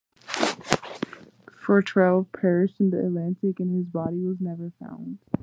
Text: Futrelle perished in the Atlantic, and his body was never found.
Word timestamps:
Futrelle 1.45 2.25
perished 2.31 2.79
in 2.79 2.89
the 2.89 3.05
Atlantic, 3.05 3.59
and 3.59 3.69
his 3.75 3.85
body 3.85 4.25
was 4.25 4.41
never 4.41 4.71
found. 4.79 5.19